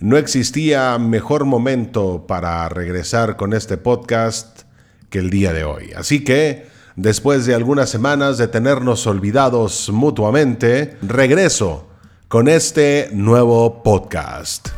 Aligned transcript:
no 0.00 0.16
existía 0.16 0.98
mejor 0.98 1.44
momento 1.44 2.26
para 2.26 2.68
regresar 2.68 3.36
con 3.36 3.52
este 3.52 3.76
podcast 3.76 4.62
que 5.10 5.18
el 5.18 5.30
día 5.30 5.52
de 5.52 5.64
hoy. 5.64 5.92
Así 5.96 6.24
que, 6.24 6.66
después 6.96 7.46
de 7.46 7.54
algunas 7.54 7.90
semanas 7.90 8.38
de 8.38 8.48
tenernos 8.48 9.06
olvidados 9.06 9.90
mutuamente, 9.90 10.96
regreso 11.02 11.88
con 12.28 12.48
este 12.48 13.08
nuevo 13.12 13.82
podcast. 13.82 14.68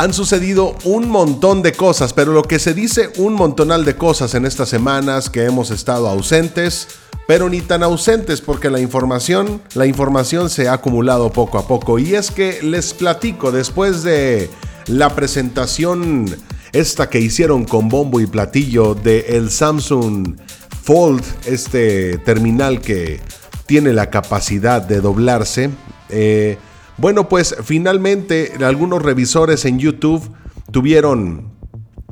Han 0.00 0.14
sucedido 0.14 0.78
un 0.84 1.10
montón 1.10 1.60
de 1.60 1.72
cosas, 1.72 2.14
pero 2.14 2.32
lo 2.32 2.44
que 2.44 2.58
se 2.58 2.72
dice 2.72 3.10
un 3.18 3.34
montonal 3.34 3.84
de 3.84 3.96
cosas 3.96 4.34
en 4.34 4.46
estas 4.46 4.70
semanas 4.70 5.28
que 5.28 5.44
hemos 5.44 5.70
estado 5.70 6.08
ausentes, 6.08 6.88
pero 7.26 7.50
ni 7.50 7.60
tan 7.60 7.82
ausentes 7.82 8.40
porque 8.40 8.70
la 8.70 8.80
información, 8.80 9.60
la 9.74 9.84
información 9.84 10.48
se 10.48 10.68
ha 10.68 10.72
acumulado 10.72 11.30
poco 11.30 11.58
a 11.58 11.68
poco 11.68 11.98
y 11.98 12.14
es 12.14 12.30
que 12.30 12.62
les 12.62 12.94
platico 12.94 13.52
después 13.52 14.02
de 14.02 14.48
la 14.86 15.14
presentación 15.14 16.34
esta 16.72 17.10
que 17.10 17.20
hicieron 17.20 17.66
con 17.66 17.90
bombo 17.90 18.20
y 18.20 18.26
platillo 18.26 18.94
de 18.94 19.36
el 19.36 19.50
Samsung 19.50 20.38
Fold, 20.82 21.22
este 21.44 22.16
terminal 22.16 22.80
que 22.80 23.20
tiene 23.66 23.92
la 23.92 24.08
capacidad 24.08 24.80
de 24.80 25.02
doblarse. 25.02 25.68
Eh, 26.08 26.56
bueno, 27.00 27.28
pues 27.28 27.56
finalmente 27.64 28.52
algunos 28.62 29.02
revisores 29.02 29.64
en 29.64 29.78
YouTube 29.78 30.30
tuvieron 30.70 31.50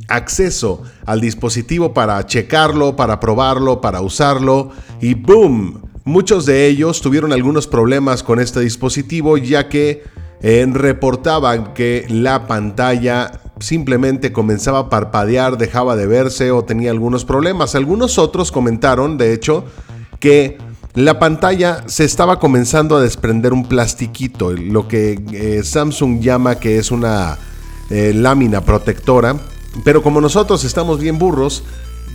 acceso 0.09 0.83
al 1.05 1.21
dispositivo 1.21 1.93
para 1.93 2.25
checarlo, 2.25 2.97
para 2.97 3.21
probarlo, 3.21 3.81
para 3.81 4.01
usarlo 4.01 4.71
y 5.01 5.15
¡boom! 5.15 5.83
Muchos 6.05 6.47
de 6.47 6.67
ellos 6.67 7.03
tuvieron 7.03 7.35
algunos 7.35 7.67
problemas 7.67 8.23
con 8.23 8.41
este 8.41 8.61
dispositivo 8.61 9.37
ya 9.37 9.69
que 9.69 10.05
eh, 10.41 10.67
reportaban 10.71 11.75
que 11.75 12.07
la 12.09 12.47
pantalla 12.47 13.41
simplemente 13.61 14.33
comenzaba 14.33 14.79
a 14.79 14.89
parpadear, 14.89 15.59
dejaba 15.59 15.97
de 15.97 16.07
verse 16.07 16.51
o 16.51 16.65
tenía 16.65 16.91
algunos 16.91 17.27
problemas. 17.27 17.75
Algunos 17.75 18.19
otros 18.19 18.53
comentaron, 18.53 19.19
de 19.19 19.35
hecho, 19.35 19.65
que 20.21 20.57
la 20.99 21.21
pantalla 21.21 21.85
se 21.87 22.05
estaba 22.05 22.41
comenzando 22.41 22.97
a 22.97 23.01
desprender 23.01 23.53
un 23.53 23.69
plastiquito, 23.69 24.51
lo 24.51 24.89
que 24.89 25.21
eh, 25.33 25.63
Samsung 25.63 26.19
llama 26.21 26.57
que 26.57 26.79
es 26.79 26.91
una 26.91 27.39
eh, 27.89 28.13
lámina 28.13 28.63
protectora, 28.63 29.37
pero 29.85 30.03
como 30.03 30.21
nosotros 30.21 30.65
estamos 30.65 30.99
bien 30.99 31.17
burros, 31.17 31.63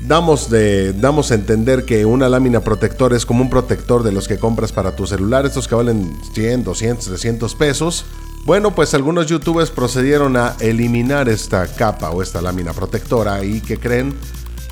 damos, 0.06 0.50
de, 0.50 0.92
damos 0.92 1.32
a 1.32 1.36
entender 1.36 1.86
que 1.86 2.06
una 2.06 2.28
lámina 2.28 2.60
protectora 2.60 3.16
es 3.16 3.26
como 3.26 3.42
un 3.42 3.50
protector 3.50 4.04
de 4.04 4.12
los 4.12 4.28
que 4.28 4.38
compras 4.38 4.74
para 4.74 4.98
tu 4.98 5.08
celular, 5.08 5.46
estos 5.46 5.70
que 5.70 5.76
valen 5.76 6.18
100, 6.34 6.66
200, 6.66 7.06
300 7.06 7.56
pesos. 7.56 8.04
Bueno, 8.44 8.76
pues 8.76 8.94
algunos 8.94 9.28
youtubers 9.28 9.70
procedieron 9.70 10.36
a 10.36 10.58
eliminar 10.60 11.30
esta 11.30 11.66
capa 11.68 12.10
o 12.10 12.22
esta 12.22 12.42
lámina 12.42 12.74
protectora 12.74 13.46
y 13.46 13.62
que 13.62 13.78
creen 13.78 14.14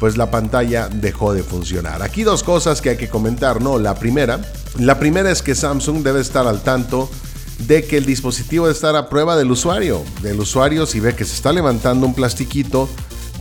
pues 0.01 0.17
la 0.17 0.31
pantalla 0.31 0.89
dejó 0.89 1.31
de 1.31 1.43
funcionar. 1.43 2.01
Aquí 2.01 2.23
dos 2.23 2.41
cosas 2.41 2.81
que 2.81 2.89
hay 2.89 2.97
que 2.97 3.07
comentar, 3.07 3.61
¿no? 3.61 3.77
La 3.77 3.93
primera, 3.93 4.41
la 4.79 4.97
primera 4.97 5.29
es 5.29 5.43
que 5.43 5.53
Samsung 5.53 6.01
debe 6.01 6.21
estar 6.21 6.47
al 6.47 6.63
tanto 6.63 7.07
de 7.67 7.85
que 7.85 7.97
el 7.97 8.05
dispositivo 8.07 8.65
debe 8.65 8.73
estar 8.73 8.95
a 8.95 9.09
prueba 9.09 9.37
del 9.37 9.51
usuario. 9.51 10.01
Del 10.23 10.39
usuario 10.39 10.87
si 10.87 10.99
ve 10.99 11.13
que 11.13 11.23
se 11.23 11.35
está 11.35 11.53
levantando 11.53 12.07
un 12.07 12.15
plastiquito, 12.15 12.89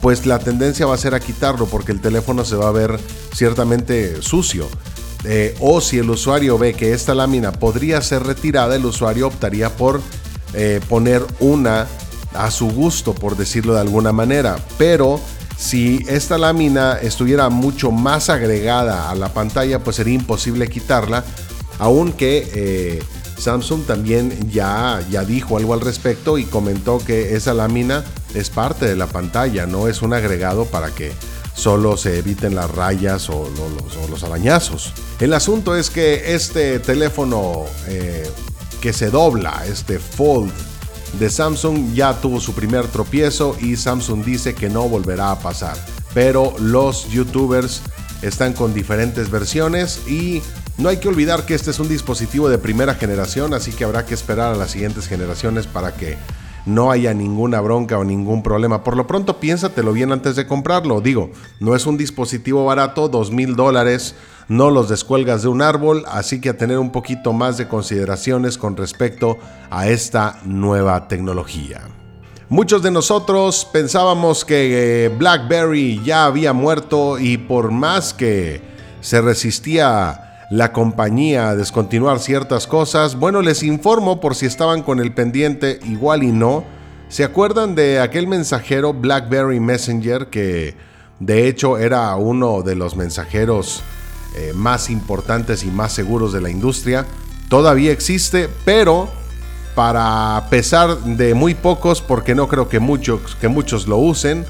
pues 0.03 0.27
la 0.27 0.39
tendencia 0.39 0.85
va 0.85 0.97
a 0.97 0.99
ser 0.99 1.15
a 1.15 1.21
quitarlo 1.21 1.65
porque 1.65 1.93
el 1.93 2.03
teléfono 2.03 2.45
se 2.45 2.57
va 2.57 2.69
a 2.69 2.73
ver 2.73 3.01
ciertamente 3.33 4.21
sucio. 4.21 4.69
Eh, 5.25 5.57
o 5.61 5.81
si 5.81 5.97
el 5.97 6.11
usuario 6.11 6.59
ve 6.59 6.75
que 6.75 6.93
esta 6.93 7.15
lámina 7.15 7.53
podría 7.53 8.03
ser 8.03 8.25
retirada, 8.25 8.77
el 8.77 8.85
usuario 8.85 9.29
optaría 9.29 9.75
por 9.79 10.03
eh, 10.53 10.83
poner 10.91 11.25
una 11.39 11.87
a 12.35 12.51
su 12.51 12.69
gusto, 12.69 13.15
por 13.15 13.39
decirlo 13.39 13.73
de 13.73 13.81
alguna 13.81 14.13
manera. 14.13 14.59
Pero 14.77 15.23
si 15.61 16.03
esta 16.09 16.39
lámina 16.39 16.99
estuviera 17.03 17.51
mucho 17.51 17.91
más 17.91 18.31
agregada 18.31 19.11
a 19.11 19.15
la 19.15 19.29
pantalla, 19.29 19.79
pues 19.85 19.97
sería 19.97 20.15
imposible 20.15 20.69
quitarla, 20.69 21.23
aunque 21.79 22.51
eh, 22.55 23.03
Samsung 23.37 23.85
también 23.85 24.51
ya, 24.51 25.05
ya 25.11 25.23
dijo 25.23 25.59
algo 25.59 25.75
al 25.75 25.83
respecto 25.83 26.39
y 26.39 26.45
comentó 26.45 26.99
que 26.99 27.37
esa 27.37 27.53
lámina 27.53 28.05
es 28.35 28.49
parte 28.49 28.87
de 28.87 28.97
la 28.97 29.07
pantalla, 29.07 29.67
no 29.67 29.87
es 29.87 30.01
un 30.01 30.15
agregado 30.15 30.65
para 30.65 30.95
que 30.95 31.13
solo 31.55 31.99
se 31.99 32.19
eviten 32.19 32.55
las 32.55 32.71
rayas 32.71 33.29
o, 33.29 33.51
los, 34.11 34.25
arañazos. 34.25 34.95
El 35.21 35.35
asunto 35.35 35.77
es 35.77 35.91
que 35.91 36.35
este 36.35 36.79
teléfono 36.79 37.67
eh, 37.87 38.31
que 38.81 38.95
se 38.95 39.11
dobla, 39.11 39.63
este 39.67 39.99
Fold 39.99 40.70
de 41.19 41.31
Samsung 41.31 41.93
ya 41.93 42.21
tuvo 42.21 42.41
su 42.41 42.55
primer 42.55 42.87
tropiezo 42.87 43.57
y 43.61 43.77
Samsung 43.77 44.25
dice 44.25 44.55
que 44.55 44.69
no 44.69 44.89
volverá 44.89 45.31
a 45.33 45.39
pasar. 45.39 45.77
Pero 46.15 46.55
los 46.59 47.09
youtubers 47.11 47.83
están 48.23 48.53
con 48.53 48.75
diferentes 48.75 49.31
versiones 49.31 50.07
y 50.09 50.43
no 50.79 50.89
hay 50.89 50.99
que 50.99 51.09
olvidar 51.09 51.47
que 51.47 51.55
este 51.55 51.71
es 51.71 51.79
un 51.79 51.89
dispositivo 51.89 52.49
de 52.49 52.59
primera 52.59 52.95
generación, 52.95 53.55
así 53.55 53.73
que 53.73 53.85
habrá 53.85 54.07
que 54.07 54.15
esperar 54.15 54.55
a 54.55 54.57
las 54.57 54.71
siguientes 54.71 55.07
generaciones 55.07 55.67
para 55.67 55.95
que 55.95 56.17
no 56.67 56.91
haya 56.91 57.15
ninguna 57.15 57.61
bronca 57.61 57.99
o 57.99 58.05
ningún 58.05 58.43
problema. 58.43 58.85
Por 58.85 58.97
lo 58.97 59.07
pronto 59.07 59.41
piénsatelo 59.41 59.93
bien 59.93 60.13
antes 60.13 60.37
de 60.37 60.47
comprarlo. 60.47 61.01
Digo, 61.01 61.31
no 61.59 61.75
es 61.75 61.87
un 61.87 61.97
dispositivo 61.97 62.65
barato, 62.65 63.09
dos 63.09 63.31
mil 63.31 63.57
dólares, 63.57 64.15
no 64.51 64.69
los 64.69 64.89
descuelgas 64.89 65.43
de 65.43 65.49
un 65.49 65.63
árbol, 65.63 66.03
así 66.09 66.41
que 66.41 66.49
a 66.49 66.57
tener 66.57 66.77
un 66.81 66.91
poquito 66.91 67.33
más 67.33 67.57
de 67.57 67.69
consideraciones 67.69 68.59
con 68.59 68.77
respecto 68.77 69.39
a 69.71 69.87
esta 69.87 70.41
nueva 70.45 71.07
tecnología. 71.07 71.83
Muchos 72.49 72.83
de 72.83 72.91
nosotros 72.91 73.69
pensábamos 73.73 74.45
que 74.45 75.05
eh, 75.05 75.09
BlackBerry 75.09 76.03
ya 76.05 76.25
había 76.25 76.53
muerto 76.53 77.21
y 77.21 77.39
por 77.39 77.71
más 77.71 78.13
que 78.13 78.61
se 79.01 79.21
resistía 79.21 80.47
la 80.51 80.73
compañía 80.73 81.51
a 81.51 81.55
descontinuar 81.55 82.19
ciertas 82.19 82.67
cosas, 82.67 83.15
bueno, 83.15 83.43
les 83.43 83.63
informo 83.63 84.19
por 84.19 84.35
si 84.35 84.47
estaban 84.47 84.83
con 84.83 84.99
el 84.99 85.15
pendiente 85.15 85.79
igual 85.85 86.25
y 86.25 86.33
no. 86.33 86.65
¿Se 87.09 87.23
acuerdan 87.23 87.77
de 87.77 88.01
aquel 88.01 88.27
mensajero 88.27 88.95
BlackBerry 88.95 89.61
Messenger 89.61 90.27
que 90.27 90.75
de 91.21 91.47
hecho 91.47 91.79
era 91.79 92.17
uno 92.17 92.63
de 92.63 92.75
los 92.75 92.97
mensajeros 92.97 93.85
eh, 94.35 94.53
más 94.55 94.91
importantes 94.91 95.65
y 95.65 95.71
más 95.71 95.93
seguros 95.93 96.33
de 96.33 96.41
la 96.41 96.51
industria? 96.51 97.07
Todavía 97.49 97.93
existe, 97.93 98.49
pero 98.65 99.11
para 99.75 100.47
pesar 100.51 100.99
de 100.99 101.35
muy 101.35 101.55
pocos, 101.55 102.03
porque 102.03 102.35
no 102.35 102.49
creo 102.49 102.69
que 102.69 102.81
muchos, 102.81 103.37
que 103.37 103.49
muchos 103.49 103.87
lo 103.87 103.99
usen, 103.99 104.45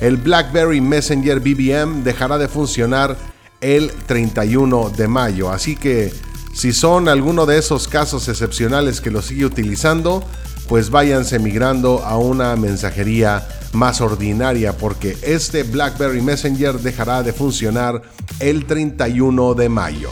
el 0.00 0.16
BlackBerry 0.16 0.80
Messenger 0.80 1.40
BBM 1.40 2.04
dejará 2.04 2.38
de 2.38 2.48
funcionar 2.48 3.16
el 3.60 3.90
31 4.06 4.90
de 4.90 5.08
mayo. 5.08 5.50
Así 5.50 5.76
que 5.76 6.12
si 6.54 6.72
son 6.72 7.08
alguno 7.08 7.46
de 7.46 7.58
esos 7.58 7.88
casos 7.88 8.28
excepcionales 8.28 9.00
que 9.00 9.10
lo 9.10 9.22
sigue 9.22 9.44
utilizando, 9.44 10.24
pues 10.68 10.90
váyanse 10.90 11.38
migrando 11.38 12.04
a 12.04 12.18
una 12.18 12.54
mensajería 12.56 13.46
más 13.72 14.00
ordinaria 14.00 14.76
porque 14.76 15.16
este 15.22 15.62
BlackBerry 15.62 16.22
Messenger 16.22 16.78
dejará 16.80 17.22
de 17.22 17.32
funcionar 17.32 18.02
el 18.40 18.66
31 18.66 19.54
de 19.54 19.68
mayo. 19.68 20.10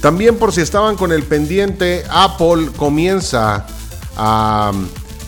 También 0.00 0.36
por 0.36 0.52
si 0.52 0.60
estaban 0.60 0.96
con 0.96 1.12
el 1.12 1.22
pendiente, 1.22 2.04
Apple 2.10 2.70
comienza 2.76 3.66
a 4.16 4.72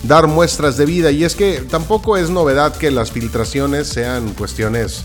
dar 0.03 0.27
muestras 0.27 0.77
de 0.77 0.85
vida 0.85 1.11
y 1.11 1.23
es 1.23 1.35
que 1.35 1.63
tampoco 1.69 2.17
es 2.17 2.29
novedad 2.29 2.75
que 2.75 2.91
las 2.91 3.11
filtraciones 3.11 3.87
sean 3.87 4.33
cuestiones 4.33 5.03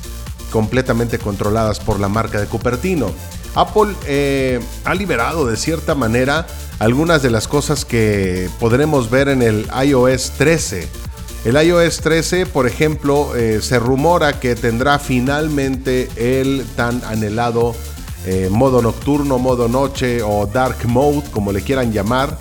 completamente 0.51 1.19
controladas 1.19 1.81
por 1.81 1.99
la 1.99 2.09
marca 2.09 2.39
de 2.39 2.47
Cupertino. 2.47 3.11
Apple 3.55 3.95
eh, 4.07 4.61
ha 4.84 4.95
liberado 4.95 5.47
de 5.47 5.57
cierta 5.57 5.95
manera 5.95 6.47
algunas 6.79 7.23
de 7.23 7.31
las 7.31 7.49
cosas 7.49 7.84
que 7.84 8.49
podremos 8.61 9.11
ver 9.11 9.29
en 9.29 9.43
el 9.43 9.69
iOS 9.84 10.33
13. 10.39 10.89
El 11.44 11.60
iOS 11.60 11.98
13, 11.98 12.47
por 12.47 12.68
ejemplo, 12.68 13.34
eh, 13.34 13.60
se 13.62 13.80
rumora 13.80 14.39
que 14.39 14.54
tendrá 14.54 15.00
finalmente 15.00 16.09
el 16.16 16.65
tan 16.77 17.03
anhelado 17.04 17.74
eh, 18.24 18.48
modo 18.48 18.80
nocturno, 18.80 19.39
modo 19.39 19.66
noche 19.66 20.22
o 20.22 20.47
dark 20.47 20.86
mode, 20.86 21.24
como 21.33 21.50
le 21.50 21.62
quieran 21.62 21.92
llamar, 21.92 22.39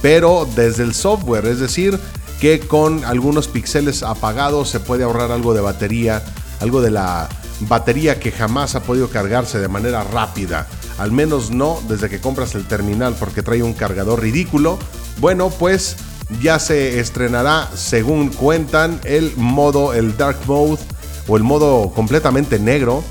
pero 0.00 0.46
desde 0.54 0.84
el 0.84 0.94
software, 0.94 1.46
es 1.46 1.58
decir, 1.58 1.98
que 2.40 2.60
con 2.60 3.04
algunos 3.04 3.48
píxeles 3.48 4.04
apagados 4.04 4.68
se 4.68 4.78
puede 4.78 5.02
ahorrar 5.02 5.32
algo 5.32 5.52
de 5.52 5.60
batería, 5.60 6.22
algo 6.60 6.80
de 6.80 6.92
la 6.92 7.28
batería 7.60 8.20
que 8.20 8.30
jamás 8.30 8.76
ha 8.76 8.84
podido 8.84 9.08
cargarse 9.08 9.58
de 9.58 9.66
manera 9.66 10.04
rápida, 10.04 10.68
al 10.98 11.10
menos 11.10 11.50
no 11.50 11.80
desde 11.88 12.08
que 12.08 12.20
compras 12.20 12.54
el 12.54 12.68
terminal 12.68 13.16
porque 13.18 13.42
trae 13.42 13.64
un 13.64 13.72
cargador 13.72 14.20
ridículo, 14.20 14.78
bueno 15.18 15.50
pues 15.50 15.96
ya 16.40 16.58
se 16.58 17.00
estrenará 17.00 17.70
según 17.74 18.30
cuentan 18.30 19.00
el 19.04 19.36
modo, 19.36 19.94
el 19.94 20.16
Dark 20.16 20.38
Mode 20.46 20.82
o 21.28 21.36
el 21.36 21.42
modo 21.42 21.92
completamente 21.94 22.58
negro 22.58 23.02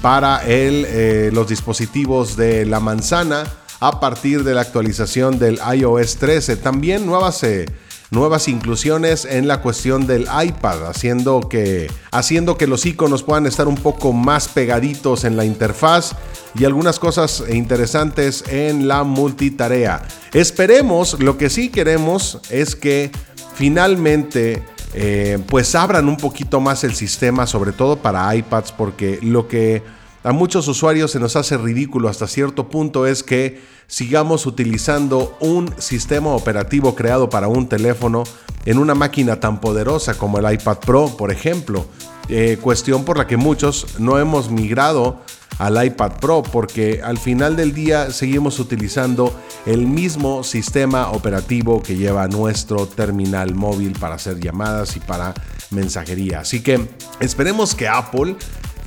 para 0.00 0.44
el, 0.44 0.84
eh, 0.88 1.30
los 1.32 1.48
dispositivos 1.48 2.36
de 2.36 2.66
la 2.66 2.80
manzana 2.80 3.44
a 3.80 4.00
partir 4.00 4.44
de 4.44 4.54
la 4.54 4.60
actualización 4.62 5.38
del 5.38 5.58
iOS 5.74 6.16
13. 6.16 6.56
También 6.56 7.06
nuevas... 7.06 7.42
Eh, 7.42 7.66
nuevas 8.12 8.46
inclusiones 8.46 9.24
en 9.24 9.48
la 9.48 9.62
cuestión 9.62 10.06
del 10.06 10.22
iPad, 10.22 10.86
haciendo 10.86 11.40
que, 11.40 11.90
haciendo 12.10 12.58
que 12.58 12.66
los 12.66 12.84
iconos 12.84 13.22
puedan 13.22 13.46
estar 13.46 13.66
un 13.66 13.76
poco 13.76 14.12
más 14.12 14.48
pegaditos 14.48 15.24
en 15.24 15.36
la 15.36 15.46
interfaz 15.46 16.12
y 16.54 16.66
algunas 16.66 16.98
cosas 16.98 17.42
interesantes 17.50 18.44
en 18.48 18.86
la 18.86 19.02
multitarea. 19.02 20.02
Esperemos, 20.34 21.20
lo 21.20 21.38
que 21.38 21.48
sí 21.48 21.70
queremos 21.70 22.38
es 22.50 22.76
que 22.76 23.10
finalmente 23.54 24.62
eh, 24.92 25.38
pues 25.48 25.74
abran 25.74 26.06
un 26.06 26.18
poquito 26.18 26.60
más 26.60 26.84
el 26.84 26.94
sistema, 26.94 27.46
sobre 27.46 27.72
todo 27.72 27.96
para 27.96 28.36
iPads, 28.36 28.72
porque 28.72 29.20
lo 29.22 29.48
que 29.48 29.82
a 30.24 30.32
muchos 30.32 30.68
usuarios 30.68 31.10
se 31.10 31.18
nos 31.18 31.36
hace 31.36 31.56
ridículo 31.58 32.08
hasta 32.08 32.26
cierto 32.26 32.68
punto 32.68 33.06
es 33.06 33.22
que 33.22 33.60
sigamos 33.88 34.46
utilizando 34.46 35.36
un 35.40 35.74
sistema 35.78 36.30
operativo 36.30 36.94
creado 36.94 37.28
para 37.28 37.48
un 37.48 37.68
teléfono 37.68 38.24
en 38.64 38.78
una 38.78 38.94
máquina 38.94 39.40
tan 39.40 39.60
poderosa 39.60 40.14
como 40.14 40.38
el 40.38 40.52
iPad 40.52 40.78
Pro, 40.78 41.16
por 41.16 41.32
ejemplo. 41.32 41.86
Eh, 42.28 42.56
cuestión 42.60 43.04
por 43.04 43.18
la 43.18 43.26
que 43.26 43.36
muchos 43.36 43.98
no 43.98 44.18
hemos 44.18 44.48
migrado 44.50 45.20
al 45.58 45.84
iPad 45.84 46.12
Pro 46.20 46.42
porque 46.42 47.02
al 47.02 47.18
final 47.18 47.56
del 47.56 47.74
día 47.74 48.10
seguimos 48.10 48.58
utilizando 48.60 49.34
el 49.66 49.86
mismo 49.86 50.44
sistema 50.44 51.10
operativo 51.10 51.82
que 51.82 51.96
lleva 51.96 52.28
nuestro 52.28 52.86
terminal 52.86 53.54
móvil 53.54 53.92
para 53.98 54.14
hacer 54.14 54.40
llamadas 54.40 54.96
y 54.96 55.00
para 55.00 55.34
mensajería. 55.70 56.40
Así 56.40 56.62
que 56.62 56.88
esperemos 57.20 57.74
que 57.74 57.88
Apple 57.88 58.36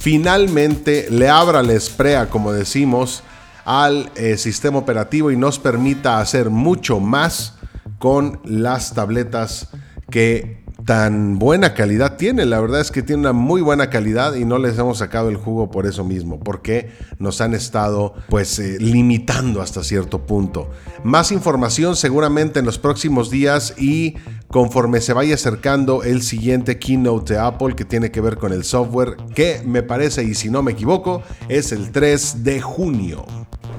finalmente 0.05 1.07
le 1.09 1.29
abra 1.29 1.63
la 1.63 1.73
esprea, 1.73 2.29
como 2.29 2.51
decimos, 2.51 3.23
al 3.65 4.11
eh, 4.13 4.37
sistema 4.37 4.77
operativo 4.77 5.31
y 5.31 5.35
nos 5.35 5.57
permita 5.57 6.19
hacer 6.19 6.51
mucho 6.51 6.99
más 6.99 7.55
con 7.97 8.39
las 8.43 8.93
tabletas 8.93 9.69
que 10.11 10.63
tan 10.85 11.39
buena 11.39 11.73
calidad 11.73 12.15
tiene. 12.15 12.45
La 12.45 12.61
verdad 12.61 12.79
es 12.79 12.91
que 12.91 13.01
tiene 13.01 13.21
una 13.21 13.33
muy 13.33 13.61
buena 13.61 13.89
calidad 13.89 14.35
y 14.35 14.45
no 14.45 14.59
les 14.59 14.77
hemos 14.77 14.99
sacado 14.99 15.29
el 15.29 15.35
jugo 15.35 15.71
por 15.71 15.87
eso 15.87 16.03
mismo, 16.03 16.39
porque 16.39 16.91
nos 17.17 17.41
han 17.41 17.55
estado 17.55 18.13
pues 18.29 18.59
eh, 18.59 18.77
limitando 18.79 19.61
hasta 19.61 19.83
cierto 19.83 20.25
punto. 20.25 20.69
Más 21.03 21.31
información 21.31 21.95
seguramente 21.95 22.59
en 22.59 22.65
los 22.65 22.77
próximos 22.77 23.31
días 23.31 23.73
y 23.77 24.15
conforme 24.47 25.01
se 25.01 25.13
vaya 25.13 25.33
acercando 25.33 26.03
el 26.03 26.21
siguiente 26.21 26.77
keynote 26.77 27.33
de 27.33 27.39
Apple 27.39 27.75
que 27.75 27.83
tiene 27.83 28.11
que 28.11 28.21
ver 28.21 28.37
con 28.37 28.53
el 28.53 28.63
software, 28.63 29.17
que 29.33 29.61
me 29.65 29.81
parece 29.81 30.23
y 30.23 30.35
si 30.35 30.49
no 30.49 30.61
me 30.61 30.73
equivoco 30.73 31.23
es 31.49 31.71
el 31.71 31.91
3 31.91 32.43
de 32.43 32.61
junio. 32.61 33.25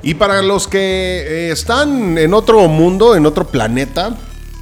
Y 0.02 0.14
para 0.14 0.42
los 0.42 0.66
que 0.66 0.78
eh, 0.78 1.50
están 1.52 2.18
en 2.18 2.34
otro 2.34 2.66
mundo, 2.66 3.14
en 3.14 3.26
otro 3.26 3.46
planeta, 3.46 4.16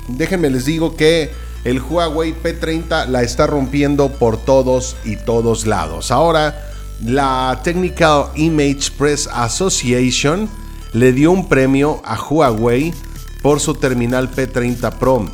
déjenme 0.08 0.50
les 0.50 0.67
digo 0.67 0.94
que 0.94 1.44
el 1.64 1.81
Huawei 1.81 2.34
P30 2.34 3.06
la 3.06 3.22
está 3.22 3.46
rompiendo 3.46 4.11
por 4.11 4.37
todos 4.37 4.96
y 5.05 5.16
todos 5.16 5.66
lados. 5.66 6.11
Ahora, 6.11 6.70
la 7.02 7.61
Technical 7.64 8.26
Image 8.37 8.90
Press 8.96 9.28
Association 9.32 10.49
le 10.93 11.12
dio 11.12 11.32
un 11.32 11.49
premio 11.49 12.00
a 12.05 12.20
Huawei 12.20 12.94
por 13.43 13.61
su 13.61 13.75
terminal 13.75 14.31
P30 14.31 14.93
Pro. 14.99 15.26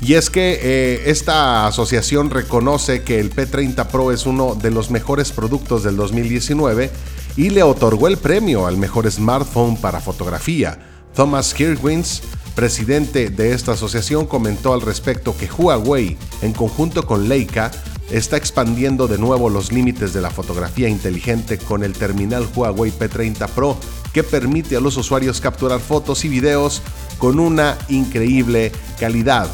Y 0.00 0.14
es 0.14 0.30
que 0.30 0.60
eh, 0.62 1.02
esta 1.06 1.66
asociación 1.66 2.30
reconoce 2.30 3.02
que 3.02 3.18
el 3.18 3.34
P30 3.34 3.86
Pro 3.88 4.12
es 4.12 4.26
uno 4.26 4.54
de 4.54 4.70
los 4.70 4.90
mejores 4.90 5.32
productos 5.32 5.82
del 5.82 5.96
2019 5.96 6.90
y 7.36 7.50
le 7.50 7.64
otorgó 7.64 8.06
el 8.06 8.16
premio 8.16 8.66
al 8.66 8.76
mejor 8.76 9.10
smartphone 9.10 9.76
para 9.76 10.00
fotografía. 10.00 10.78
Thomas 11.14 11.52
Kirkwins 11.52 12.22
presidente 12.58 13.30
de 13.30 13.52
esta 13.52 13.74
asociación 13.74 14.26
comentó 14.26 14.72
al 14.74 14.80
respecto 14.80 15.36
que 15.36 15.48
Huawei, 15.48 16.18
en 16.42 16.52
conjunto 16.52 17.06
con 17.06 17.28
Leica, 17.28 17.70
está 18.10 18.36
expandiendo 18.36 19.06
de 19.06 19.16
nuevo 19.16 19.48
los 19.48 19.70
límites 19.70 20.12
de 20.12 20.20
la 20.20 20.30
fotografía 20.30 20.88
inteligente 20.88 21.58
con 21.58 21.84
el 21.84 21.92
terminal 21.92 22.48
Huawei 22.52 22.90
P30 22.90 23.48
Pro 23.50 23.76
que 24.12 24.24
permite 24.24 24.74
a 24.74 24.80
los 24.80 24.96
usuarios 24.96 25.40
capturar 25.40 25.78
fotos 25.78 26.24
y 26.24 26.28
videos 26.28 26.82
con 27.18 27.38
una 27.38 27.78
increíble 27.88 28.72
calidad. 28.98 29.48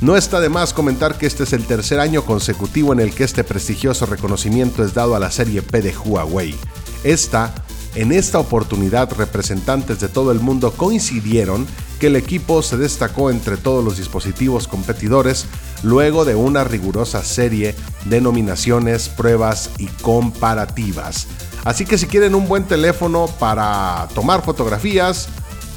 No 0.00 0.16
está 0.16 0.40
de 0.40 0.48
más 0.48 0.74
comentar 0.74 1.18
que 1.18 1.26
este 1.26 1.44
es 1.44 1.52
el 1.52 1.64
tercer 1.66 2.00
año 2.00 2.24
consecutivo 2.24 2.92
en 2.92 2.98
el 2.98 3.14
que 3.14 3.22
este 3.22 3.44
prestigioso 3.44 4.06
reconocimiento 4.06 4.82
es 4.82 4.92
dado 4.92 5.14
a 5.14 5.20
la 5.20 5.30
serie 5.30 5.62
P 5.62 5.82
de 5.82 5.96
Huawei. 5.96 6.56
Esta 7.04 7.54
en 7.94 8.12
esta 8.12 8.38
oportunidad, 8.38 9.12
representantes 9.16 9.98
de 9.98 10.08
todo 10.08 10.30
el 10.30 10.38
mundo 10.38 10.72
coincidieron 10.72 11.66
que 12.00 12.08
el 12.08 12.16
equipo 12.16 12.62
se 12.62 12.78
destacó 12.78 13.30
entre 13.30 13.58
todos 13.58 13.84
los 13.84 13.98
dispositivos 13.98 14.66
competidores 14.66 15.46
luego 15.82 16.24
de 16.24 16.34
una 16.34 16.64
rigurosa 16.64 17.22
serie 17.22 17.76
de 18.06 18.20
nominaciones, 18.20 19.08
pruebas 19.10 19.70
y 19.78 19.86
comparativas. 19.86 21.28
Así 21.64 21.84
que 21.84 21.98
si 21.98 22.06
quieren 22.06 22.34
un 22.34 22.48
buen 22.48 22.64
teléfono 22.64 23.26
para 23.38 24.08
tomar 24.14 24.42
fotografías, 24.42 25.28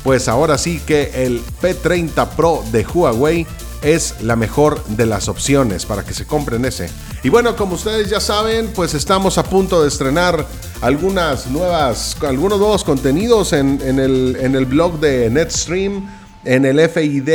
pues 0.04 0.28
ahora 0.30 0.58
sí 0.58 0.82
que 0.86 1.26
el 1.26 1.42
P30 1.62 2.30
Pro 2.30 2.64
de 2.72 2.86
Huawei 2.86 3.46
es 3.84 4.22
la 4.22 4.36
mejor 4.36 4.84
de 4.86 5.06
las 5.06 5.28
opciones 5.28 5.86
para 5.86 6.04
que 6.04 6.14
se 6.14 6.26
compren 6.26 6.66
ese. 6.66 6.90
Y 7.22 7.30
bueno, 7.30 7.56
como 7.56 7.76
ustedes 7.76 8.10
ya 8.10 8.20
saben, 8.20 8.72
pues 8.74 8.94
estamos 8.94 9.38
a 9.38 9.44
punto 9.44 9.82
de 9.82 9.90
estrenar 9.90 10.46
algunas 10.82 11.48
nuevas, 11.48 12.18
algunos 12.22 12.60
nuevos 12.60 12.84
contenidos 12.84 13.54
en, 13.54 13.80
el, 13.82 14.38
en 14.40 14.56
el 14.56 14.66
blog 14.66 15.00
de 15.00 15.30
NetStream, 15.30 16.10
en 16.46 16.66
el 16.66 16.80
FID, 16.90 17.30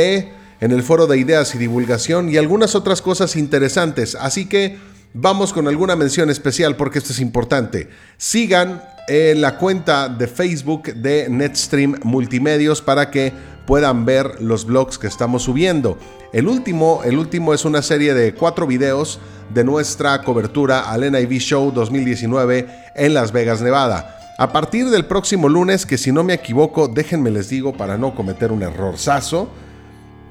en 0.61 0.71
el 0.71 0.83
foro 0.83 1.07
de 1.07 1.17
ideas 1.17 1.55
y 1.55 1.57
divulgación 1.57 2.29
y 2.29 2.37
algunas 2.37 2.75
otras 2.75 3.01
cosas 3.01 3.35
interesantes. 3.35 4.15
Así 4.15 4.47
que 4.47 4.77
vamos 5.13 5.53
con 5.53 5.67
alguna 5.67 5.95
mención 5.95 6.29
especial 6.29 6.75
porque 6.75 6.99
esto 6.99 7.13
es 7.13 7.19
importante. 7.19 7.89
Sigan 8.17 8.83
en 9.07 9.41
la 9.41 9.57
cuenta 9.57 10.07
de 10.09 10.27
Facebook 10.27 10.93
de 10.93 11.27
NetStream 11.29 11.99
Multimedios 12.03 12.81
para 12.81 13.09
que 13.09 13.33
puedan 13.69 14.03
ver 14.03 14.41
los 14.41 14.65
blogs 14.65 14.97
que 14.97 15.05
estamos 15.05 15.43
subiendo. 15.43 15.99
El 16.33 16.47
último, 16.47 17.01
el 17.05 17.19
último 17.19 17.53
es 17.53 17.65
una 17.65 17.83
serie 17.83 18.15
de 18.15 18.33
cuatro 18.33 18.65
videos 18.65 19.19
de 19.53 19.63
nuestra 19.63 20.23
cobertura 20.23 20.89
al 20.89 21.01
NIV 21.01 21.39
Show 21.39 21.71
2019 21.71 22.67
en 22.95 23.13
Las 23.13 23.31
Vegas, 23.31 23.61
Nevada. 23.61 24.33
A 24.39 24.51
partir 24.51 24.89
del 24.89 25.05
próximo 25.05 25.47
lunes, 25.49 25.85
que 25.85 25.99
si 25.99 26.11
no 26.11 26.23
me 26.23 26.33
equivoco, 26.33 26.87
déjenme 26.87 27.29
les 27.29 27.49
digo 27.49 27.71
para 27.71 27.95
no 27.95 28.15
cometer 28.15 28.51
un 28.51 28.63
errorzazo. 28.63 29.51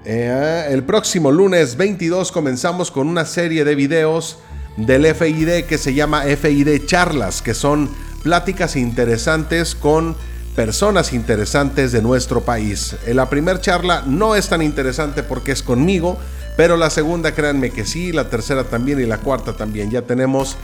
Eh, 0.04 0.66
el 0.70 0.82
próximo 0.82 1.30
lunes 1.30 1.76
22 1.76 2.32
comenzamos 2.32 2.90
con 2.90 3.06
una 3.06 3.24
serie 3.24 3.64
de 3.64 3.76
videos 3.76 4.40
del 4.76 5.06
FID 5.14 5.62
que 5.66 5.78
se 5.78 5.94
llama 5.94 6.22
FID 6.22 6.86
Charlas, 6.86 7.40
que 7.40 7.54
son 7.54 7.88
pláticas 8.24 8.74
interesantes 8.74 9.76
con 9.76 10.16
personas 10.58 11.12
interesantes 11.12 11.92
de 11.92 12.02
nuestro 12.02 12.40
país. 12.40 12.96
En 13.06 13.14
la 13.14 13.30
primera 13.30 13.60
charla 13.60 14.02
no 14.04 14.34
es 14.34 14.48
tan 14.48 14.60
interesante 14.60 15.22
porque 15.22 15.52
es 15.52 15.62
conmigo, 15.62 16.18
pero 16.56 16.76
la 16.76 16.90
segunda 16.90 17.32
créanme 17.32 17.70
que 17.70 17.86
sí, 17.86 18.10
la 18.10 18.28
tercera 18.28 18.64
también 18.64 18.98
y 18.98 19.06
la 19.06 19.18
cuarta 19.18 19.56
también. 19.56 19.88
Ya 19.92 20.02
tenemos 20.02 20.56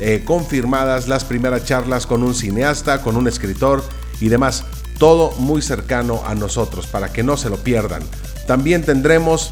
eh, 0.00 0.22
confirmadas 0.24 1.06
las 1.06 1.24
primeras 1.24 1.66
charlas 1.66 2.06
con 2.06 2.22
un 2.22 2.34
cineasta, 2.34 3.02
con 3.02 3.14
un 3.14 3.28
escritor 3.28 3.84
y 4.22 4.30
demás. 4.30 4.64
Todo 4.96 5.32
muy 5.32 5.60
cercano 5.60 6.22
a 6.24 6.34
nosotros 6.34 6.86
para 6.86 7.12
que 7.12 7.22
no 7.22 7.36
se 7.36 7.50
lo 7.50 7.58
pierdan. 7.58 8.02
También 8.46 8.86
tendremos 8.86 9.50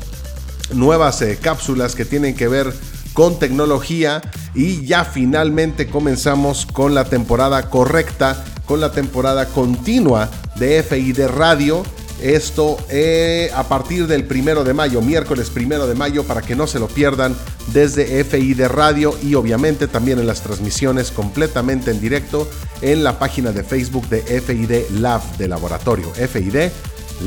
nuevas 0.72 1.20
eh, 1.20 1.38
cápsulas 1.38 1.94
que 1.94 2.06
tienen 2.06 2.34
que 2.34 2.48
ver 2.48 2.72
con 3.12 3.38
tecnología 3.38 4.22
y 4.54 4.86
ya 4.86 5.04
finalmente 5.04 5.88
comenzamos 5.88 6.64
con 6.64 6.94
la 6.94 7.04
temporada 7.04 7.68
correcta 7.68 8.46
con 8.70 8.80
la 8.80 8.92
temporada 8.92 9.46
continua 9.46 10.30
de 10.54 10.84
FID 10.84 11.26
Radio. 11.26 11.82
Esto 12.22 12.76
eh, 12.88 13.50
a 13.52 13.64
partir 13.64 14.06
del 14.06 14.22
primero 14.22 14.62
de 14.62 14.72
mayo, 14.74 15.02
miércoles 15.02 15.50
primero 15.50 15.88
de 15.88 15.96
mayo, 15.96 16.22
para 16.22 16.40
que 16.40 16.54
no 16.54 16.68
se 16.68 16.78
lo 16.78 16.86
pierdan 16.86 17.34
desde 17.72 18.22
FID 18.22 18.66
Radio 18.68 19.18
y 19.24 19.34
obviamente 19.34 19.88
también 19.88 20.20
en 20.20 20.28
las 20.28 20.42
transmisiones 20.42 21.10
completamente 21.10 21.90
en 21.90 22.00
directo 22.00 22.48
en 22.80 23.02
la 23.02 23.18
página 23.18 23.50
de 23.50 23.64
Facebook 23.64 24.08
de 24.08 24.20
FID 24.40 25.00
Lab 25.00 25.20
de 25.36 25.48
laboratorio. 25.48 26.08
FID 26.12 26.70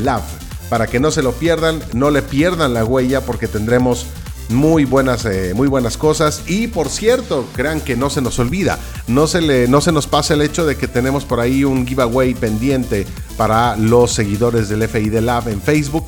Lab. 0.01 0.21
Para 0.69 0.88
que 0.88 1.01
no 1.01 1.12
se 1.12 1.23
lo 1.23 1.33
pierdan, 1.33 1.83
no 1.91 2.09
le 2.09 2.21
pierdan 2.21 2.73
la 2.73 2.85
huella 2.85 3.19
porque 3.19 3.50
tendremos 3.50 4.05
muy 4.50 4.85
buenas, 4.85 5.25
eh, 5.25 5.53
muy 5.55 5.67
buenas 5.67 5.97
cosas. 5.97 6.43
Y 6.47 6.67
por 6.67 6.89
cierto, 6.89 7.47
crean 7.53 7.81
que 7.81 7.95
no 7.95 8.09
se 8.09 8.21
nos 8.21 8.39
olvida, 8.39 8.79
no 9.07 9.27
se, 9.27 9.41
le, 9.41 9.67
no 9.67 9.81
se 9.81 9.91
nos 9.91 10.07
pasa 10.07 10.33
el 10.33 10.41
hecho 10.41 10.65
de 10.65 10.77
que 10.77 10.88
tenemos 10.88 11.25
por 11.25 11.39
ahí 11.39 11.63
un 11.63 11.88
giveaway 11.88 12.33
pendiente 12.33 13.05
para 13.38 13.75
los 13.75 14.12
seguidores 14.12 14.69
del 14.69 14.88
FID 14.88 15.19
Lab 15.19 15.50
en 15.50 15.62
Facebook 15.62 16.07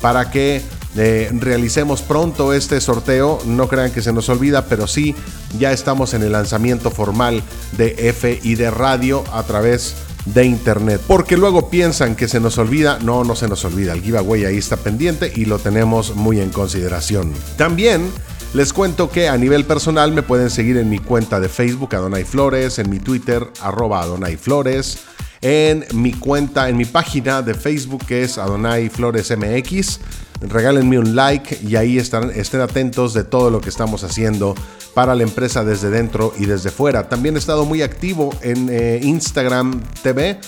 para 0.00 0.30
que 0.30 0.62
eh, 0.96 1.30
realicemos 1.32 2.02
pronto 2.02 2.52
este 2.52 2.80
sorteo. 2.80 3.38
No 3.46 3.68
crean 3.68 3.92
que 3.92 4.02
se 4.02 4.12
nos 4.12 4.28
olvida, 4.28 4.66
pero 4.66 4.86
sí, 4.86 5.14
ya 5.58 5.72
estamos 5.72 6.14
en 6.14 6.22
el 6.22 6.32
lanzamiento 6.32 6.90
formal 6.90 7.42
de 7.76 8.12
FID 8.12 8.70
Radio 8.70 9.24
a 9.32 9.42
través 9.42 9.94
de 9.94 10.05
internet. 10.34 11.00
Porque 11.06 11.36
luego 11.36 11.70
piensan 11.70 12.16
que 12.16 12.28
se 12.28 12.40
nos 12.40 12.58
olvida. 12.58 12.98
No, 13.00 13.24
no 13.24 13.36
se 13.36 13.48
nos 13.48 13.64
olvida. 13.64 13.92
El 13.92 14.02
giveaway 14.02 14.44
ahí 14.44 14.58
está 14.58 14.76
pendiente 14.76 15.32
y 15.34 15.44
lo 15.44 15.58
tenemos 15.58 16.14
muy 16.14 16.40
en 16.40 16.50
consideración. 16.50 17.32
También 17.56 18.10
les 18.54 18.72
cuento 18.72 19.10
que 19.10 19.28
a 19.28 19.36
nivel 19.36 19.64
personal 19.64 20.12
me 20.12 20.22
pueden 20.22 20.50
seguir 20.50 20.76
en 20.76 20.88
mi 20.88 20.98
cuenta 20.98 21.40
de 21.40 21.48
Facebook 21.48 21.94
Adonai 21.94 22.24
Flores, 22.24 22.78
en 22.78 22.88
mi 22.88 22.98
Twitter 22.98 23.46
arroba 23.60 24.00
Adonai 24.00 24.36
Flores, 24.36 24.98
en 25.42 25.84
mi 25.92 26.12
cuenta, 26.12 26.68
en 26.68 26.76
mi 26.76 26.84
página 26.84 27.42
de 27.42 27.54
Facebook 27.54 28.06
que 28.06 28.22
es 28.22 28.38
Adonai 28.38 28.88
Flores 28.88 29.30
MX. 29.36 30.00
Regálenme 30.40 30.98
un 30.98 31.14
like 31.14 31.58
y 31.66 31.76
ahí 31.76 31.98
están, 31.98 32.30
estén 32.30 32.60
atentos 32.60 33.14
de 33.14 33.24
todo 33.24 33.50
lo 33.50 33.60
que 33.60 33.68
estamos 33.68 34.04
haciendo 34.04 34.54
para 34.96 35.14
la 35.14 35.24
empresa 35.24 35.62
desde 35.62 35.90
dentro 35.90 36.32
y 36.38 36.46
desde 36.46 36.70
fuera. 36.70 37.06
También 37.06 37.36
he 37.36 37.38
estado 37.38 37.66
muy 37.66 37.82
activo 37.82 38.30
en 38.40 38.70
eh, 38.70 38.98
Instagram 39.02 39.82
TV. 40.02 40.40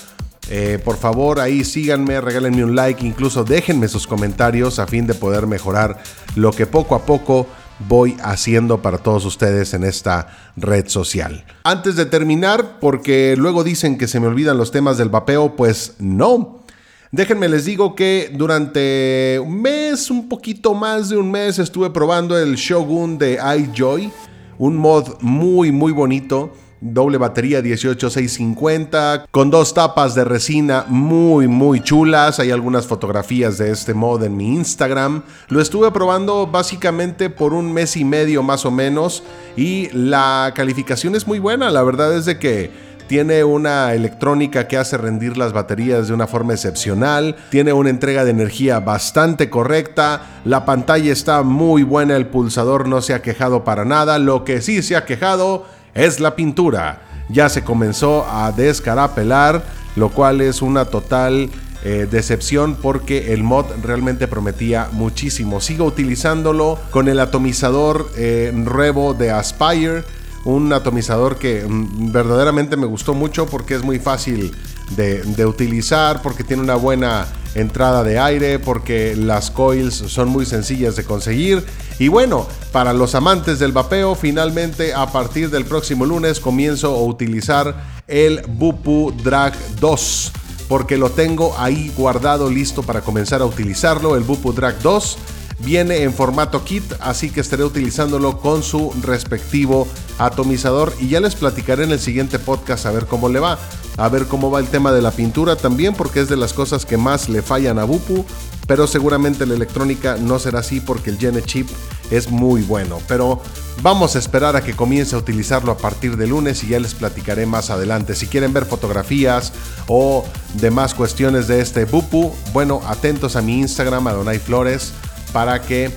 Eh, 0.49 0.79
por 0.83 0.97
favor, 0.97 1.39
ahí 1.39 1.63
síganme, 1.63 2.19
regálenme 2.19 2.63
un 2.63 2.75
like, 2.75 3.05
incluso 3.05 3.43
déjenme 3.43 3.87
sus 3.87 4.07
comentarios 4.07 4.79
a 4.79 4.87
fin 4.87 5.05
de 5.05 5.13
poder 5.13 5.45
mejorar 5.45 6.01
lo 6.35 6.51
que 6.51 6.65
poco 6.65 6.95
a 6.95 7.05
poco 7.05 7.45
voy 7.87 8.17
haciendo 8.23 8.81
para 8.81 8.97
todos 8.97 9.23
ustedes 9.23 9.75
en 9.75 9.83
esta 9.83 10.35
red 10.57 10.87
social. 10.87 11.45
Antes 11.63 11.95
de 11.95 12.07
terminar, 12.07 12.79
porque 12.79 13.35
luego 13.37 13.63
dicen 13.63 13.99
que 13.99 14.07
se 14.07 14.19
me 14.19 14.25
olvidan 14.25 14.57
los 14.57 14.71
temas 14.71 14.97
del 14.97 15.09
vapeo, 15.09 15.55
pues 15.55 15.93
no. 15.99 16.63
Déjenme 17.11 17.49
les 17.49 17.65
digo 17.65 17.93
que 17.93 18.31
durante 18.33 19.39
un 19.43 19.61
mes, 19.61 20.09
un 20.09 20.27
poquito 20.27 20.73
más 20.73 21.09
de 21.09 21.17
un 21.17 21.29
mes, 21.29 21.59
estuve 21.59 21.91
probando 21.91 22.35
el 22.35 22.55
Shogun 22.55 23.19
de 23.19 23.39
iJoy, 23.57 24.11
un 24.59 24.77
mod 24.77 25.15
muy 25.21 25.71
muy 25.71 25.91
bonito 25.91 26.53
doble 26.81 27.17
batería 27.17 27.61
18650 27.61 29.25
con 29.31 29.49
dos 29.49 29.73
tapas 29.73 30.15
de 30.15 30.23
resina 30.23 30.85
muy 30.87 31.47
muy 31.47 31.81
chulas. 31.81 32.39
Hay 32.39 32.51
algunas 32.51 32.87
fotografías 32.87 33.57
de 33.57 33.71
este 33.71 33.93
mod 33.93 34.23
en 34.23 34.37
mi 34.37 34.55
Instagram. 34.55 35.23
Lo 35.49 35.61
estuve 35.61 35.91
probando 35.91 36.47
básicamente 36.47 37.29
por 37.29 37.53
un 37.53 37.73
mes 37.73 37.97
y 37.97 38.05
medio 38.05 38.43
más 38.43 38.65
o 38.65 38.71
menos 38.71 39.23
y 39.57 39.89
la 39.91 40.53
calificación 40.55 41.15
es 41.15 41.27
muy 41.27 41.39
buena. 41.39 41.69
La 41.69 41.83
verdad 41.83 42.15
es 42.15 42.25
de 42.25 42.39
que 42.39 42.88
tiene 43.09 43.43
una 43.43 43.95
electrónica 43.95 44.67
que 44.67 44.77
hace 44.77 44.95
rendir 44.95 45.35
las 45.35 45.51
baterías 45.51 46.07
de 46.07 46.13
una 46.13 46.27
forma 46.27 46.53
excepcional, 46.53 47.35
tiene 47.49 47.73
una 47.73 47.89
entrega 47.89 48.23
de 48.23 48.29
energía 48.29 48.79
bastante 48.79 49.49
correcta, 49.49 50.41
la 50.45 50.63
pantalla 50.63 51.11
está 51.11 51.41
muy 51.41 51.81
buena, 51.81 52.15
el 52.15 52.27
pulsador 52.27 52.87
no 52.87 53.01
se 53.01 53.15
ha 53.15 53.23
quejado 53.23 53.63
para 53.63 53.83
nada, 53.83 54.19
lo 54.19 54.45
que 54.45 54.61
sí 54.61 54.83
se 54.83 54.95
ha 54.95 55.05
quejado 55.05 55.65
es 55.95 56.19
la 56.19 56.35
pintura. 56.35 57.01
Ya 57.29 57.49
se 57.49 57.63
comenzó 57.63 58.27
a 58.29 58.51
descarapelar, 58.51 59.63
lo 59.95 60.09
cual 60.09 60.41
es 60.41 60.61
una 60.61 60.85
total 60.85 61.49
eh, 61.83 62.07
decepción 62.11 62.75
porque 62.75 63.33
el 63.33 63.41
mod 63.41 63.65
realmente 63.81 64.27
prometía 64.27 64.87
muchísimo. 64.91 65.61
Sigo 65.61 65.85
utilizándolo 65.85 66.77
con 66.91 67.07
el 67.07 67.19
atomizador 67.19 68.11
eh, 68.17 68.53
Revo 68.65 69.15
de 69.15 69.31
Aspire, 69.31 70.03
un 70.49 70.73
atomizador 70.73 71.37
que 71.37 71.65
mm, 71.67 72.11
verdaderamente 72.11 72.77
me 72.77 72.85
gustó 72.85 73.13
mucho 73.13 73.45
porque 73.45 73.75
es 73.75 73.83
muy 73.83 73.99
fácil 73.99 74.51
de, 74.95 75.45
utilizar, 75.45 76.21
porque 76.21 76.43
tiene 76.43 76.63
una 76.63 76.75
buena 76.75 77.27
entrada 77.55 78.03
de 78.03 78.19
aire 78.19 78.59
porque 78.59 79.15
las 79.15 79.51
coils 79.51 79.93
son 79.93 80.29
muy 80.29 80.45
sencillas 80.45 80.95
de 80.95 81.03
conseguir. 81.03 81.63
Y 81.99 82.07
bueno, 82.07 82.47
para 82.71 82.93
los 82.93 83.15
amantes 83.15 83.59
del 83.59 83.71
vapeo, 83.71 84.15
finalmente 84.15 84.93
a 84.93 85.11
partir 85.11 85.49
del 85.49 85.65
próximo 85.65 86.05
lunes 86.05 86.39
comienzo 86.39 86.95
a 86.95 87.03
utilizar 87.03 87.75
el 88.07 88.41
Bupu 88.47 89.13
Drag 89.23 89.53
2 89.79 90.31
porque 90.67 90.97
lo 90.97 91.09
tengo 91.09 91.55
ahí 91.57 91.91
guardado 91.97 92.49
listo 92.49 92.83
para 92.83 93.01
comenzar 93.01 93.41
a 93.41 93.45
utilizarlo, 93.45 94.15
el 94.15 94.23
Bupu 94.23 94.53
Drag 94.53 94.79
2 94.81 95.17
Viene 95.59 96.03
en 96.03 96.13
formato 96.13 96.63
kit, 96.63 96.83
así 97.01 97.29
que 97.29 97.41
estaré 97.41 97.63
utilizándolo 97.63 98.39
con 98.39 98.63
su 98.63 98.93
respectivo 99.01 99.87
atomizador 100.17 100.93
y 100.99 101.09
ya 101.09 101.19
les 101.19 101.35
platicaré 101.35 101.83
en 101.83 101.91
el 101.91 101.99
siguiente 101.99 102.39
podcast 102.39 102.85
a 102.85 102.91
ver 102.91 103.07
cómo 103.07 103.27
le 103.27 103.39
va, 103.39 103.59
a 103.97 104.09
ver 104.09 104.25
cómo 104.27 104.49
va 104.49 104.59
el 104.59 104.67
tema 104.67 104.93
de 104.93 105.01
la 105.01 105.11
pintura 105.11 105.57
también, 105.57 105.93
porque 105.95 106.21
es 106.21 106.29
de 106.29 106.37
las 106.37 106.53
cosas 106.53 106.85
que 106.85 106.97
más 106.97 107.27
le 107.27 107.41
fallan 107.41 107.77
a 107.77 107.83
Bupu, 107.83 108.25
pero 108.67 108.87
seguramente 108.87 109.45
la 109.45 109.55
electrónica 109.55 110.15
no 110.17 110.39
será 110.39 110.59
así 110.59 110.79
porque 110.79 111.09
el 111.09 111.17
Gene 111.17 111.41
Chip 111.41 111.67
es 112.09 112.29
muy 112.29 112.61
bueno, 112.61 112.99
pero 113.07 113.41
vamos 113.81 114.15
a 114.15 114.19
esperar 114.19 114.55
a 114.55 114.63
que 114.63 114.75
comience 114.75 115.15
a 115.15 115.19
utilizarlo 115.19 115.71
a 115.71 115.77
partir 115.77 116.17
de 116.17 116.27
lunes 116.27 116.63
y 116.63 116.67
ya 116.67 116.79
les 116.79 116.93
platicaré 116.93 117.45
más 117.45 117.69
adelante. 117.69 118.15
Si 118.15 118.27
quieren 118.27 118.53
ver 118.53 118.65
fotografías 118.65 119.53
o 119.87 120.23
demás 120.55 120.93
cuestiones 120.93 121.47
de 121.47 121.61
este 121.61 121.85
Bupu, 121.85 122.33
bueno, 122.53 122.81
atentos 122.87 123.35
a 123.35 123.41
mi 123.41 123.59
Instagram, 123.59 124.07
Adonai 124.07 124.39
Flores 124.39 124.93
para 125.31 125.61
que 125.61 125.91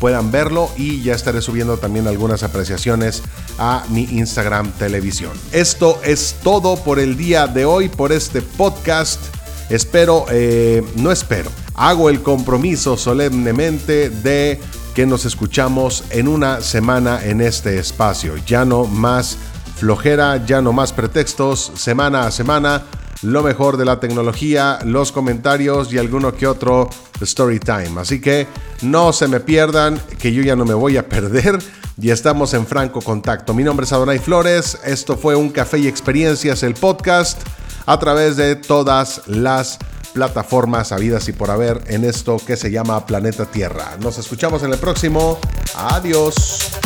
puedan 0.00 0.30
verlo 0.30 0.70
y 0.76 1.02
ya 1.02 1.14
estaré 1.14 1.40
subiendo 1.40 1.78
también 1.78 2.06
algunas 2.06 2.42
apreciaciones 2.42 3.22
a 3.58 3.84
mi 3.88 4.02
Instagram 4.04 4.72
televisión. 4.72 5.32
Esto 5.52 6.00
es 6.04 6.36
todo 6.42 6.76
por 6.76 6.98
el 6.98 7.16
día 7.16 7.46
de 7.46 7.64
hoy, 7.64 7.88
por 7.88 8.12
este 8.12 8.42
podcast. 8.42 9.20
Espero, 9.70 10.26
eh, 10.30 10.84
no 10.96 11.10
espero, 11.10 11.50
hago 11.74 12.10
el 12.10 12.22
compromiso 12.22 12.96
solemnemente 12.96 14.10
de 14.10 14.60
que 14.94 15.06
nos 15.06 15.24
escuchamos 15.24 16.04
en 16.10 16.28
una 16.28 16.60
semana 16.60 17.24
en 17.24 17.40
este 17.40 17.78
espacio. 17.78 18.36
Ya 18.46 18.64
no 18.64 18.84
más 18.86 19.36
flojera, 19.76 20.44
ya 20.44 20.60
no 20.60 20.72
más 20.72 20.92
pretextos, 20.92 21.72
semana 21.74 22.26
a 22.26 22.30
semana 22.30 22.84
lo 23.24 23.42
mejor 23.42 23.76
de 23.76 23.84
la 23.84 24.00
tecnología, 24.00 24.78
los 24.84 25.10
comentarios 25.10 25.92
y 25.92 25.98
alguno 25.98 26.34
que 26.34 26.46
otro 26.46 26.90
story 27.20 27.58
time. 27.58 27.92
Así 27.98 28.20
que 28.20 28.46
no 28.82 29.12
se 29.12 29.28
me 29.28 29.40
pierdan, 29.40 29.98
que 30.18 30.32
yo 30.32 30.42
ya 30.42 30.54
no 30.54 30.64
me 30.64 30.74
voy 30.74 30.96
a 30.96 31.08
perder 31.08 31.58
y 32.00 32.10
estamos 32.10 32.52
en 32.54 32.66
franco 32.66 33.00
contacto. 33.00 33.54
Mi 33.54 33.64
nombre 33.64 33.84
es 33.84 33.92
Adonai 33.92 34.18
Flores, 34.18 34.78
esto 34.84 35.16
fue 35.16 35.34
un 35.34 35.50
café 35.50 35.78
y 35.78 35.88
experiencias, 35.88 36.62
el 36.62 36.74
podcast, 36.74 37.40
a 37.86 37.98
través 37.98 38.36
de 38.36 38.56
todas 38.56 39.22
las 39.26 39.78
plataformas 40.12 40.92
habidas 40.92 41.28
y 41.28 41.32
por 41.32 41.50
haber 41.50 41.82
en 41.88 42.04
esto 42.04 42.36
que 42.46 42.56
se 42.56 42.70
llama 42.70 43.04
Planeta 43.06 43.46
Tierra. 43.46 43.96
Nos 44.00 44.18
escuchamos 44.18 44.62
en 44.62 44.72
el 44.72 44.78
próximo. 44.78 45.38
Adiós. 45.76 46.83